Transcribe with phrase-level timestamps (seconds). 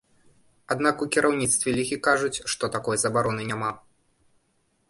[0.75, 3.71] Аднак у кіраўніцтве лігі кажуць, што такой забароны няма.